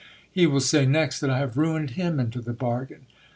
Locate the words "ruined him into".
1.57-2.41